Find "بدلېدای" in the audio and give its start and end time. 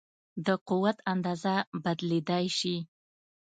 1.83-2.45